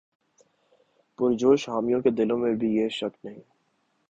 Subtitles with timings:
[1.19, 3.39] پرجوش حامیوں کے دلوں میں بھی یہ شک نہیں